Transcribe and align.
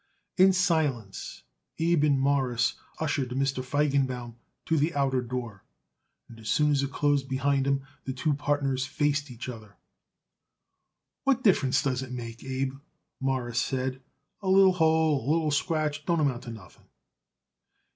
In 0.35 0.51
silence 0.51 1.43
Abe 1.77 2.05
and 2.05 2.19
Morris 2.19 2.73
ushered 2.97 3.29
Mr. 3.29 3.63
Feigenbaum 3.63 4.33
to 4.65 4.75
the 4.75 4.95
outer 4.95 5.21
door, 5.21 5.63
and 6.27 6.39
as 6.39 6.49
soon 6.49 6.71
as 6.71 6.81
it 6.81 6.91
closed 6.91 7.29
behind 7.29 7.67
him 7.67 7.83
the 8.05 8.11
two 8.11 8.33
partners 8.33 8.87
faced 8.87 9.29
each 9.29 9.47
other. 9.47 9.75
"What 11.23 11.43
difference 11.43 11.83
does 11.83 12.01
it 12.01 12.11
make, 12.11 12.43
Abe?" 12.43 12.77
Morris 13.19 13.61
said. 13.61 14.01
"A 14.41 14.49
little 14.49 14.73
hole 14.73 15.19
and 15.19 15.27
a 15.29 15.31
little 15.33 15.51
scratch 15.51 16.03
don't 16.03 16.19
amount 16.19 16.41
to 16.45 16.49
nothing." 16.49 16.87